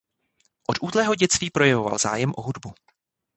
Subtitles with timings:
[0.69, 2.73] Od útlého dětství projevoval zájem o hudbu.